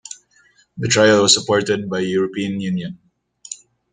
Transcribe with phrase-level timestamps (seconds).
[0.77, 2.97] The trial was supported by European Union.